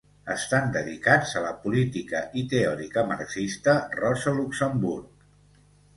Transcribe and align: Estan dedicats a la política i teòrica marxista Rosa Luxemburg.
Estan 0.35 0.71
dedicats 0.75 1.33
a 1.41 1.43
la 1.43 1.51
política 1.65 2.21
i 2.43 2.45
teòrica 2.55 3.07
marxista 3.13 3.79
Rosa 4.03 4.35
Luxemburg. 4.39 5.29